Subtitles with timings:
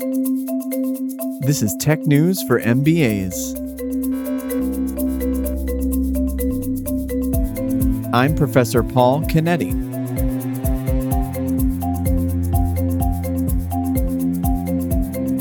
[0.00, 3.34] This is Tech News for MBAs.
[8.14, 9.74] I'm Professor Paul Canetti.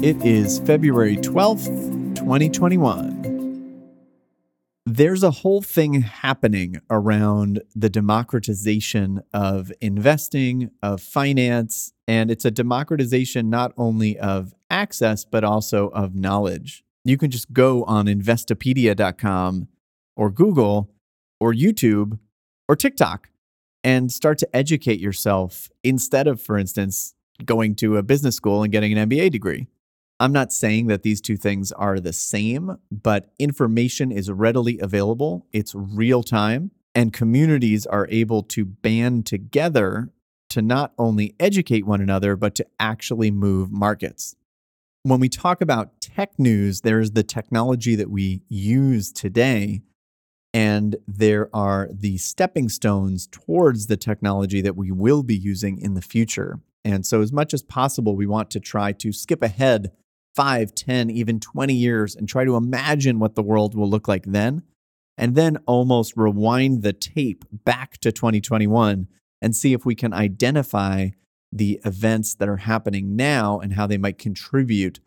[0.04, 3.17] It is February 12th, 2021.
[4.98, 12.50] There's a whole thing happening around the democratization of investing, of finance, and it's a
[12.50, 16.84] democratization not only of access, but also of knowledge.
[17.06, 19.68] You can just go on investopedia.com
[20.16, 20.90] or Google
[21.40, 22.18] or YouTube
[22.68, 23.30] or TikTok
[23.84, 27.14] and start to educate yourself instead of, for instance,
[27.46, 29.68] going to a business school and getting an MBA degree.
[30.20, 35.46] I'm not saying that these two things are the same, but information is readily available,
[35.54, 40.12] it's real time, and communities are able to band together
[40.50, 44.36] to not only educate one another, but to actually move markets.
[45.04, 49.84] When we talk about tech news, there's the technology that we use today,
[50.52, 55.94] and there are the stepping stones towards the technology that we will be using in
[55.94, 56.60] the future.
[56.84, 59.92] And so, as much as possible, we want to try to skip ahead
[60.38, 64.24] five, 10, even 20 years and try to imagine what the world will look like
[64.24, 64.62] then.
[65.18, 69.08] And then almost rewind the tape back to 2021
[69.42, 71.10] and see if we can identify
[71.52, 75.00] the events that are happening now and how they might contribute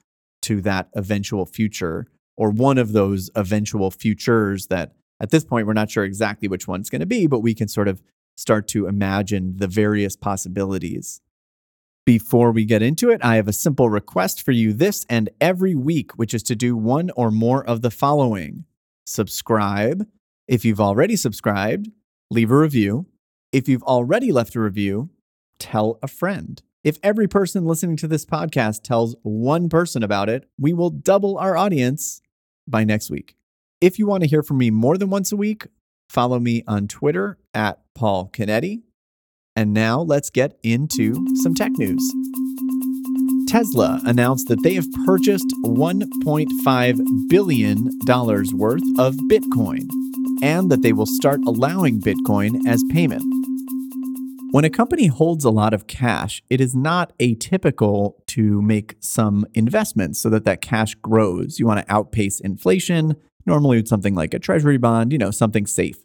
[0.43, 5.75] to that eventual future or one of those eventual futures that at this point we're
[5.75, 8.03] not sure exactly which one's going to be, but we can sort of
[8.37, 11.21] start to imagine the various possibilities.
[12.11, 15.77] Before we get into it, I have a simple request for you this and every
[15.77, 18.65] week, which is to do one or more of the following
[19.05, 20.05] subscribe.
[20.49, 21.89] If you've already subscribed,
[22.29, 23.07] leave a review.
[23.53, 25.11] If you've already left a review,
[25.61, 26.61] tell a friend.
[26.83, 31.39] If every person listening to this podcast tells one person about it, we will double
[31.39, 32.23] our audience
[32.67, 33.37] by next week.
[33.81, 35.69] If you want to hear from me more than once a week,
[36.09, 38.83] follow me on Twitter at Paul Canetti
[39.57, 42.03] and now let's get into some tech news.
[43.49, 47.85] Tesla announced that they have purchased $1.5 billion
[48.57, 49.89] worth of Bitcoin
[50.43, 53.25] and that they will start allowing Bitcoin as payment.
[54.53, 59.47] When a company holds a lot of cash, it is not atypical to make some
[59.55, 61.59] investments so that that cash grows.
[61.59, 65.67] You want to outpace inflation, normally with something like a treasury bond, you know, something
[65.67, 65.99] safe.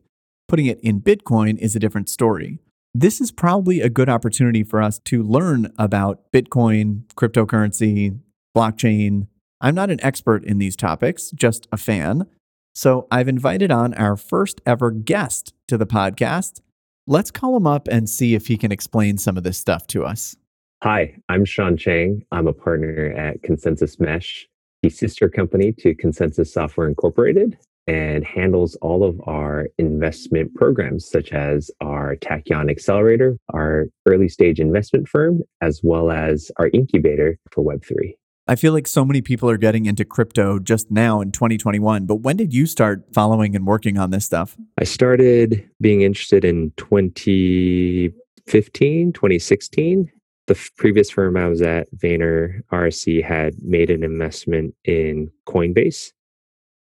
[0.48, 2.60] Putting it in Bitcoin is a different story
[2.98, 8.18] this is probably a good opportunity for us to learn about Bitcoin, cryptocurrency,
[8.56, 9.28] blockchain.
[9.60, 12.26] I'm not an expert in these topics, just a fan.
[12.74, 16.62] So I've invited on our first ever guest to the podcast.
[17.06, 20.06] Let's call him up and see if he can explain some of this stuff to
[20.06, 20.38] us.
[20.82, 22.24] Hi, I'm Sean Chang.
[22.32, 24.48] I'm a partner at ConsenSys Mesh,
[24.84, 27.58] the sister company to ConsenSys Software Incorporated
[27.88, 34.60] and handles all of our investment programs, such as our Tachyon Accelerator, our early stage
[34.60, 38.16] investment firm, as well as our incubator for Web3.
[38.48, 42.18] I feel like so many people are getting into crypto just now in 2021, but
[42.18, 44.56] when did you start following and working on this stuff?
[44.80, 50.12] I started being interested in 2015, 2016.
[50.48, 56.12] The previous firm I was at, Vayner RSC, had made an investment in Coinbase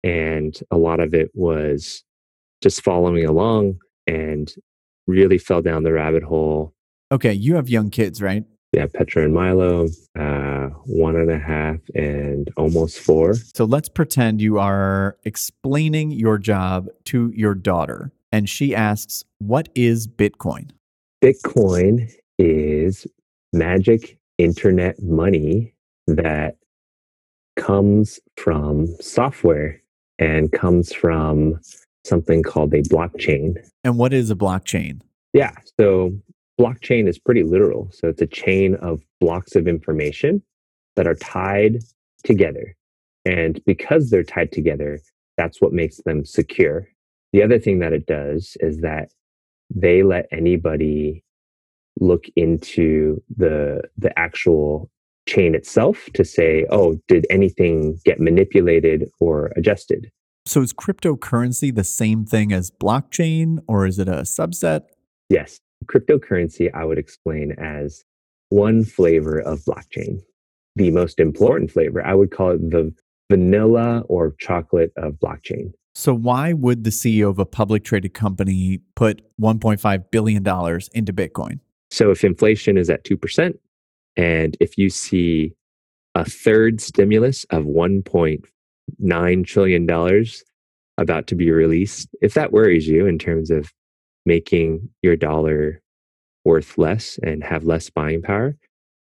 [0.03, 2.05] and a lot of it was
[2.63, 4.55] just following along and
[5.07, 6.73] really fell down the rabbit hole.
[7.13, 8.45] Okay, you have young kids, right?
[8.73, 13.35] Yeah, Petra and Milo, uh, one and a half and almost four.
[13.35, 19.69] So let's pretend you are explaining your job to your daughter, and she asks, What
[19.75, 20.71] is Bitcoin?
[21.21, 23.09] Bitcoin is
[23.53, 25.75] magic internet money
[26.07, 26.57] that
[27.57, 29.83] comes from software
[30.21, 31.59] and comes from
[32.05, 33.55] something called a blockchain.
[33.83, 35.01] And what is a blockchain?
[35.33, 35.55] Yeah.
[35.79, 36.13] So
[36.61, 37.91] blockchain is pretty literal.
[37.93, 40.43] So it's a chain of blocks of information
[40.97, 41.79] that are tied
[42.23, 42.77] together.
[43.25, 45.01] And because they're tied together,
[45.37, 46.87] that's what makes them secure.
[47.33, 49.11] The other thing that it does is that
[49.75, 51.25] they let anybody
[51.99, 54.91] look into the the actual
[55.27, 60.11] chain itself to say, oh, did anything get manipulated or adjusted?
[60.47, 64.83] So is cryptocurrency the same thing as blockchain or is it a subset?
[65.29, 65.61] Yes.
[65.87, 68.05] Cryptocurrency, I would explain as
[68.49, 70.21] one flavor of blockchain.
[70.77, 72.93] The most important flavor, I would call it the
[73.31, 75.73] vanilla or chocolate of blockchain.
[75.95, 80.43] So, why would the CEO of a public traded company put $1.5 billion
[80.95, 81.61] into Bitcoin?
[81.91, 83.59] So, if inflation is at 2%,
[84.17, 85.53] and if you see
[86.15, 87.65] a third stimulus of
[89.03, 90.25] $1.9 trillion
[90.99, 93.73] about to be released, if that worries you in terms of
[94.27, 95.81] making your dollar
[96.45, 98.57] worth less and have less buying power,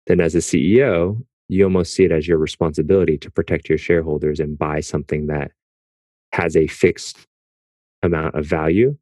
[0.08, 4.40] then as a CEO, you almost see it as your responsibility to protect your shareholders
[4.40, 5.52] and buy something that
[6.32, 7.28] has a fixed
[8.04, 8.98] amount of value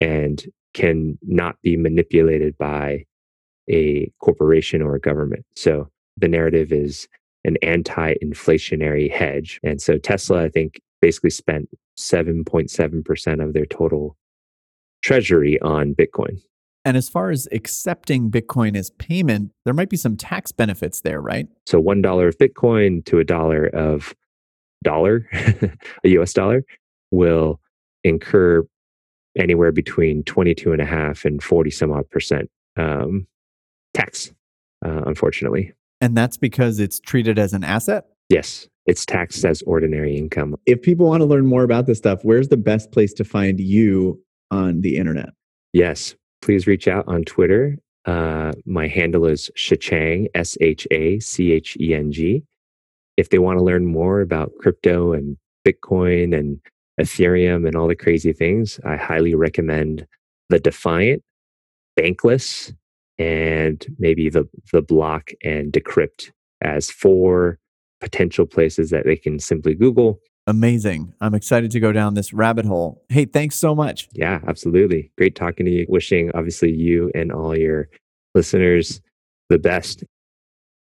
[0.00, 3.04] and can not be manipulated by
[3.70, 5.44] a corporation or a government.
[5.56, 7.08] So the narrative is
[7.44, 9.60] an anti inflationary hedge.
[9.62, 14.16] And so Tesla, I think, basically spent 7.7% of their total
[15.02, 16.40] treasury on Bitcoin.
[16.84, 21.20] And as far as accepting Bitcoin as payment, there might be some tax benefits there,
[21.20, 21.46] right?
[21.66, 24.14] So $1 of Bitcoin to a dollar of
[24.82, 25.28] dollar,
[26.04, 26.64] a US dollar,
[27.10, 27.60] will
[28.02, 28.66] incur
[29.36, 33.26] anywhere between 22 and a half and 40 some odd percent um,
[33.94, 34.32] tax,
[34.84, 35.72] uh, unfortunately.
[36.00, 38.04] And that's because it's treated as an asset?
[38.28, 40.56] Yes, it's taxed as ordinary income.
[40.66, 43.60] If people want to learn more about this stuff, where's the best place to find
[43.60, 45.30] you on the internet?
[45.72, 47.76] Yes, please reach out on Twitter.
[48.06, 52.42] Uh, my handle is Shacheng, S H A C H E N G.
[53.16, 55.36] If they want to learn more about crypto and
[55.66, 56.60] Bitcoin and
[56.98, 60.06] Ethereum and all the crazy things, I highly recommend
[60.48, 61.22] the Defiant,
[61.98, 62.74] Bankless,
[63.20, 66.30] and maybe the the block and decrypt
[66.62, 67.58] as four
[68.00, 70.18] potential places that they can simply Google.
[70.46, 71.12] Amazing.
[71.20, 73.04] I'm excited to go down this rabbit hole.
[73.10, 74.08] Hey, thanks so much.
[74.14, 75.12] Yeah, absolutely.
[75.18, 75.86] Great talking to you.
[75.88, 77.88] Wishing obviously you and all your
[78.34, 79.02] listeners
[79.50, 80.02] the best.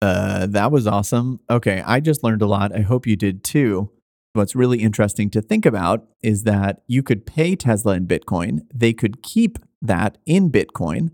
[0.01, 1.39] Uh, that was awesome.
[1.51, 2.75] Okay, I just learned a lot.
[2.75, 3.93] I hope you did too.
[4.33, 8.95] What's really interesting to think about is that you could pay Tesla in Bitcoin, they
[8.95, 11.11] could keep that in Bitcoin,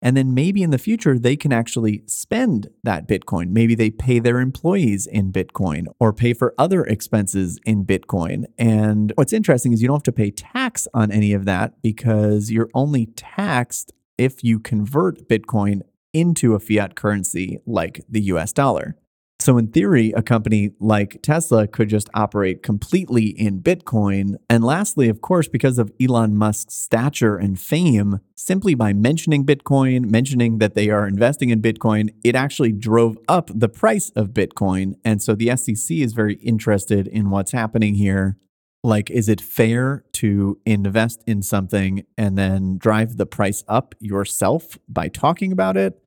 [0.00, 3.50] and then maybe in the future, they can actually spend that Bitcoin.
[3.50, 8.44] Maybe they pay their employees in Bitcoin or pay for other expenses in Bitcoin.
[8.56, 12.50] And what's interesting is you don't have to pay tax on any of that because
[12.50, 18.96] you're only taxed if you convert Bitcoin into a fiat currency like the US dollar.
[19.40, 24.36] So, in theory, a company like Tesla could just operate completely in Bitcoin.
[24.50, 30.10] And lastly, of course, because of Elon Musk's stature and fame, simply by mentioning Bitcoin,
[30.10, 34.94] mentioning that they are investing in Bitcoin, it actually drove up the price of Bitcoin.
[35.04, 38.38] And so the SEC is very interested in what's happening here.
[38.82, 44.78] Like, is it fair to invest in something and then drive the price up yourself
[44.88, 46.00] by talking about it?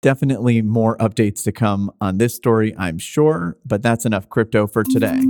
[0.00, 4.84] Definitely more updates to come on this story, I'm sure, but that's enough crypto for
[4.84, 5.20] today.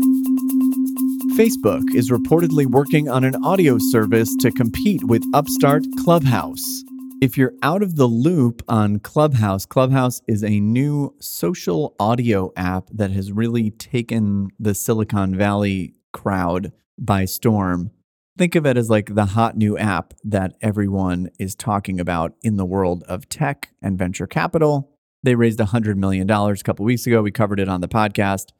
[1.38, 6.84] Facebook is reportedly working on an audio service to compete with upstart Clubhouse.
[7.22, 12.90] If you're out of the loop on Clubhouse, Clubhouse is a new social audio app
[12.92, 17.90] that has really taken the Silicon Valley crowd by storm
[18.38, 22.56] think of it as like the hot new app that everyone is talking about in
[22.56, 24.90] the world of tech and venture capital.
[25.24, 27.20] They raised $100 million a couple weeks ago.
[27.20, 28.50] We covered it on the podcast.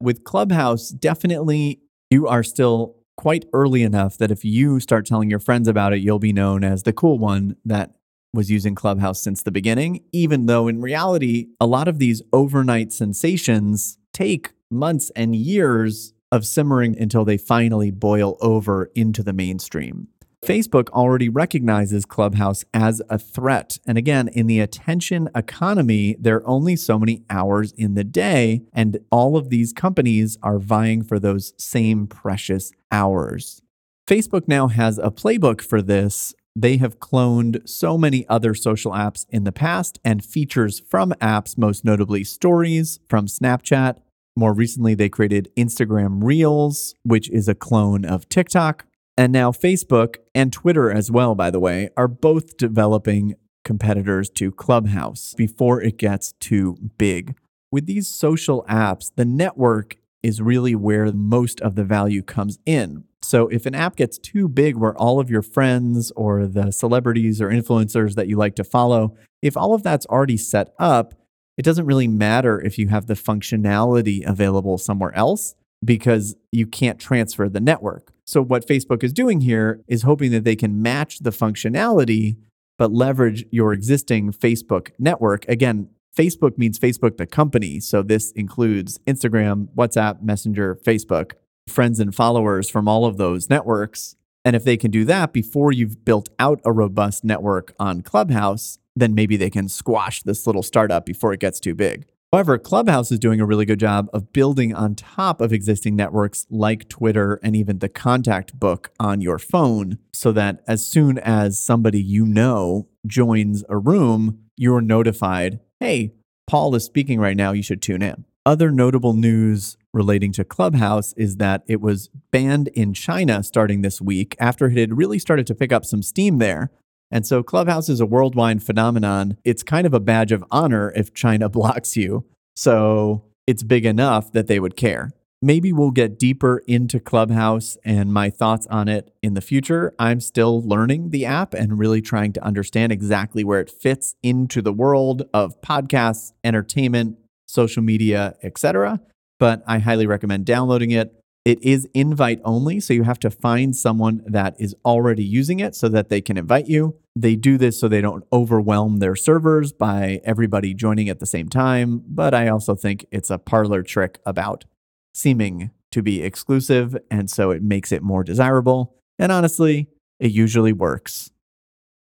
[0.00, 1.80] With Clubhouse, definitely
[2.10, 6.00] you are still quite early enough that if you start telling your friends about it,
[6.00, 7.92] you'll be known as the cool one that
[8.32, 12.92] was using Clubhouse since the beginning, even though in reality, a lot of these overnight
[12.92, 20.08] sensations take months and years of simmering until they finally boil over into the mainstream.
[20.44, 23.78] Facebook already recognizes Clubhouse as a threat.
[23.86, 28.62] And again, in the attention economy, there are only so many hours in the day,
[28.72, 33.62] and all of these companies are vying for those same precious hours.
[34.08, 36.34] Facebook now has a playbook for this.
[36.54, 41.58] They have cloned so many other social apps in the past and features from apps,
[41.58, 43.98] most notably stories from Snapchat,
[44.38, 48.86] more recently, they created Instagram Reels, which is a clone of TikTok.
[49.16, 54.52] And now Facebook and Twitter, as well, by the way, are both developing competitors to
[54.52, 57.36] Clubhouse before it gets too big.
[57.72, 63.04] With these social apps, the network is really where most of the value comes in.
[63.22, 67.40] So if an app gets too big where all of your friends or the celebrities
[67.40, 71.14] or influencers that you like to follow, if all of that's already set up,
[71.58, 76.98] it doesn't really matter if you have the functionality available somewhere else because you can't
[76.98, 78.12] transfer the network.
[78.24, 82.36] So, what Facebook is doing here is hoping that they can match the functionality,
[82.78, 85.46] but leverage your existing Facebook network.
[85.48, 87.80] Again, Facebook means Facebook, the company.
[87.80, 91.32] So, this includes Instagram, WhatsApp, Messenger, Facebook,
[91.68, 94.14] friends and followers from all of those networks.
[94.44, 98.78] And if they can do that before you've built out a robust network on Clubhouse,
[99.00, 102.06] then maybe they can squash this little startup before it gets too big.
[102.32, 106.46] However, Clubhouse is doing a really good job of building on top of existing networks
[106.50, 111.58] like Twitter and even the contact book on your phone so that as soon as
[111.58, 116.12] somebody you know joins a room, you're notified, hey,
[116.46, 118.26] Paul is speaking right now, you should tune in.
[118.44, 124.02] Other notable news relating to Clubhouse is that it was banned in China starting this
[124.02, 126.70] week after it had really started to pick up some steam there.
[127.10, 129.38] And so Clubhouse is a worldwide phenomenon.
[129.44, 132.24] It's kind of a badge of honor if China blocks you.
[132.56, 135.10] So it's big enough that they would care.
[135.40, 139.94] Maybe we'll get deeper into Clubhouse and my thoughts on it in the future.
[139.96, 144.60] I'm still learning the app and really trying to understand exactly where it fits into
[144.60, 149.00] the world of podcasts, entertainment, social media, etc.
[149.38, 151.17] But I highly recommend downloading it.
[151.48, 155.74] It is invite only, so you have to find someone that is already using it
[155.74, 156.98] so that they can invite you.
[157.16, 161.48] They do this so they don't overwhelm their servers by everybody joining at the same
[161.48, 164.66] time, but I also think it's a parlor trick about
[165.14, 168.94] seeming to be exclusive, and so it makes it more desirable.
[169.18, 169.88] And honestly,
[170.20, 171.30] it usually works.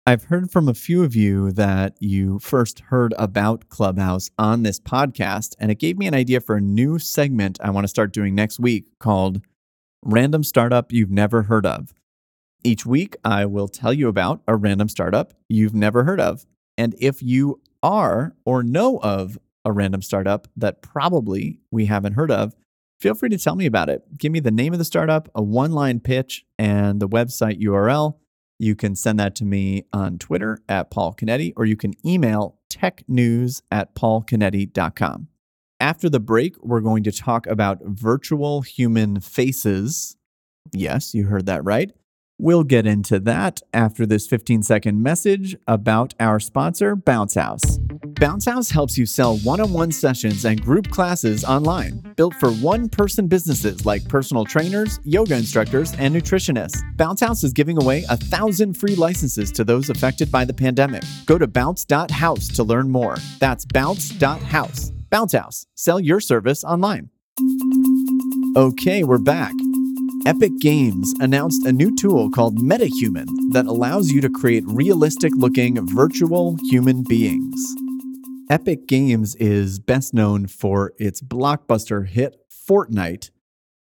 [0.05, 4.81] I've heard from a few of you that you first heard about Clubhouse on this
[4.81, 8.13] podcast, and it gave me an idea for a new segment I want to start
[8.13, 9.43] doing next week called
[10.05, 11.95] Random Startup You've Never Heard of.
[12.65, 16.47] Each week, I will tell you about a random startup you've never heard of.
[16.77, 22.33] And if you are or know of a random startup that probably we haven't heard
[22.33, 22.57] of,
[22.99, 24.03] feel free to tell me about it.
[24.19, 28.17] Give me the name of the startup, a one line pitch, and the website URL
[28.63, 32.59] you can send that to me on Twitter at Paul Canetti, or you can email
[32.71, 35.27] technews at paulcanetti.com.
[35.81, 40.17] After the break, we're going to talk about virtual human faces.
[40.73, 41.91] Yes, you heard that right.
[42.39, 47.79] We'll get into that after this 15 second message about our sponsor, Bounce House.
[48.21, 52.51] Bounce House helps you sell one on one sessions and group classes online, built for
[52.55, 56.83] one person businesses like personal trainers, yoga instructors, and nutritionists.
[56.97, 61.03] Bounce House is giving away a thousand free licenses to those affected by the pandemic.
[61.27, 63.17] Go to bounce.house to learn more.
[63.39, 64.91] That's bounce.house.
[65.11, 67.11] Bounce House, sell your service online.
[68.57, 69.53] Okay, we're back.
[70.25, 75.85] Epic Games announced a new tool called MetaHuman that allows you to create realistic looking
[75.85, 77.61] virtual human beings.
[78.49, 83.31] Epic Games is best known for its blockbuster hit Fortnite.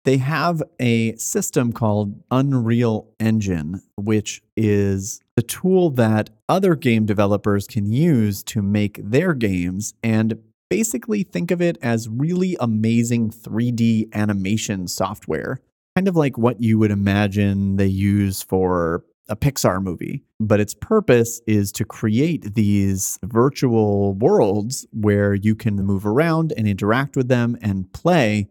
[0.04, 7.66] They have a system called Unreal Engine, which is the tool that other game developers
[7.66, 10.38] can use to make their games and
[10.68, 15.60] basically think of it as really amazing 3D animation software
[15.96, 20.22] kind of like what you would imagine they use for a Pixar movie.
[20.38, 26.68] But its purpose is to create these virtual worlds where you can move around and
[26.68, 28.48] interact with them and play.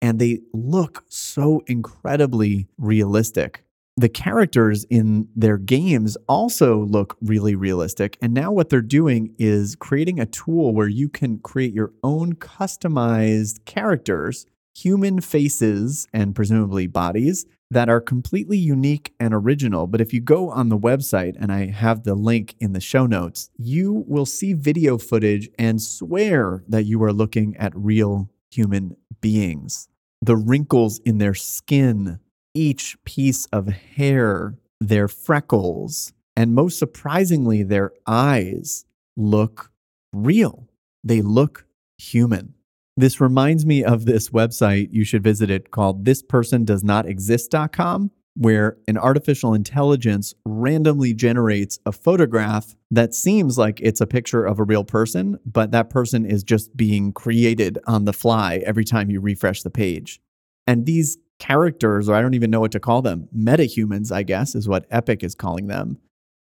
[0.00, 3.62] And they look so incredibly realistic.
[3.98, 8.18] The characters in their games also look really realistic.
[8.20, 12.34] And now, what they're doing is creating a tool where you can create your own
[12.34, 19.86] customized characters human faces and presumably bodies that are completely unique and original.
[19.86, 23.06] But if you go on the website, and I have the link in the show
[23.06, 28.96] notes, you will see video footage and swear that you are looking at real human
[29.20, 29.88] beings.
[30.20, 32.20] The wrinkles in their skin,
[32.54, 38.84] each piece of hair, their freckles, and most surprisingly, their eyes
[39.16, 39.70] look
[40.12, 40.68] real.
[41.02, 41.66] They look
[41.96, 42.55] human.
[42.96, 44.88] This reminds me of this website.
[44.90, 53.14] You should visit it called thispersondoesnotexist.com, where an artificial intelligence randomly generates a photograph that
[53.14, 57.12] seems like it's a picture of a real person, but that person is just being
[57.12, 60.20] created on the fly every time you refresh the page.
[60.66, 64.54] And these characters, or I don't even know what to call them, metahumans, I guess,
[64.54, 65.98] is what Epic is calling them,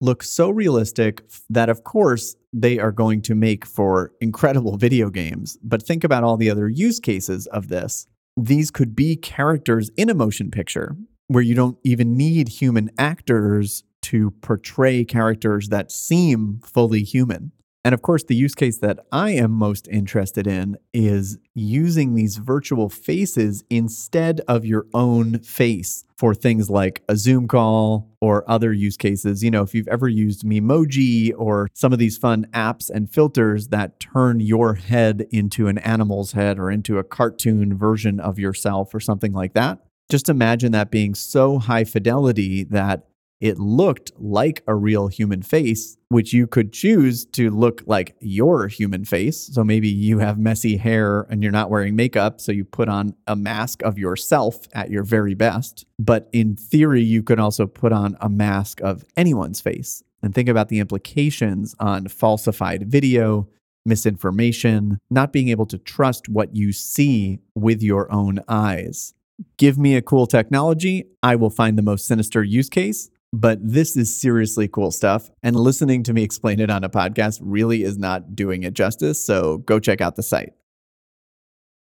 [0.00, 5.58] look so realistic that, of course, they are going to make for incredible video games.
[5.62, 8.06] But think about all the other use cases of this.
[8.36, 10.96] These could be characters in a motion picture
[11.28, 17.52] where you don't even need human actors to portray characters that seem fully human.
[17.84, 22.38] And of course, the use case that I am most interested in is using these
[22.38, 28.72] virtual faces instead of your own face for things like a Zoom call or other
[28.72, 29.44] use cases.
[29.44, 33.68] You know, if you've ever used Memoji or some of these fun apps and filters
[33.68, 38.94] that turn your head into an animal's head or into a cartoon version of yourself
[38.94, 43.06] or something like that, just imagine that being so high fidelity that
[43.44, 48.68] it looked like a real human face, which you could choose to look like your
[48.68, 49.50] human face.
[49.52, 53.14] So maybe you have messy hair and you're not wearing makeup, so you put on
[53.26, 55.84] a mask of yourself at your very best.
[55.98, 60.48] But in theory, you could also put on a mask of anyone's face and think
[60.48, 63.46] about the implications on falsified video,
[63.84, 69.12] misinformation, not being able to trust what you see with your own eyes.
[69.58, 73.10] Give me a cool technology, I will find the most sinister use case.
[73.36, 75.28] But this is seriously cool stuff.
[75.42, 79.24] And listening to me explain it on a podcast really is not doing it justice.
[79.24, 80.52] So go check out the site.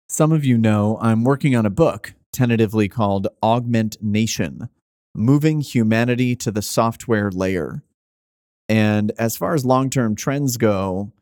[0.09, 4.71] Some of you know I'm working on a book tentatively called Augment Nation
[5.15, 7.83] Moving Humanity to the Software Layer.
[8.67, 11.13] And as far as long term trends go,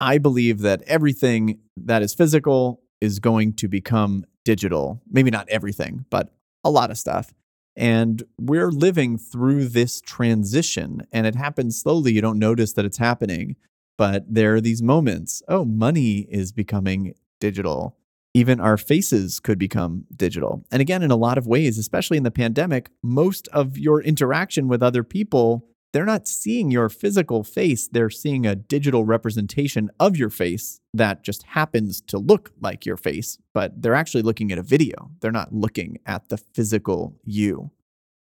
[0.00, 5.02] I believe that everything that is physical is going to become digital.
[5.10, 6.32] Maybe not everything, but
[6.64, 7.34] a lot of stuff.
[7.76, 12.12] And we're living through this transition, and it happens slowly.
[12.12, 13.56] You don't notice that it's happening,
[13.98, 15.42] but there are these moments.
[15.48, 17.96] Oh, money is becoming digital.
[18.32, 20.64] Even our faces could become digital.
[20.70, 24.68] And again, in a lot of ways, especially in the pandemic, most of your interaction
[24.68, 27.86] with other people they're not seeing your physical face.
[27.86, 32.96] They're seeing a digital representation of your face that just happens to look like your
[32.96, 35.12] face, but they're actually looking at a video.
[35.20, 37.70] They're not looking at the physical you.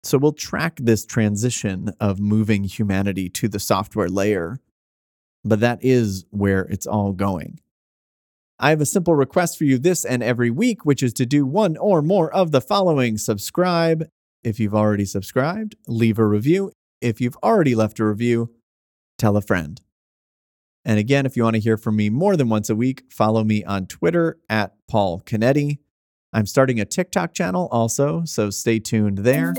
[0.01, 4.59] So we'll track this transition of moving humanity to the software layer,
[5.45, 7.59] but that is where it's all going.
[8.57, 11.45] I have a simple request for you this and every week, which is to do
[11.45, 14.09] one or more of the following subscribe.
[14.43, 16.71] If you've already subscribed, leave a review.
[17.01, 18.51] If you've already left a review,
[19.17, 19.79] tell a friend.
[20.83, 23.43] And again, if you want to hear from me more than once a week, follow
[23.43, 25.79] me on Twitter at Paul Canetti.
[26.33, 29.53] I'm starting a TikTok channel also, so stay tuned there.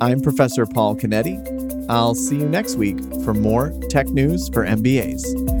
[0.00, 1.44] I'm Professor Paul Canetti.
[1.88, 5.57] I'll see you next week for more tech news for MBAs.